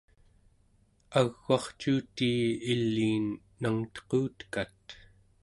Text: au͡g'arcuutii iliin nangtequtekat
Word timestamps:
au͡g'arcuutii 1.19 2.45
iliin 2.71 3.25
nangtequtekat 3.61 4.75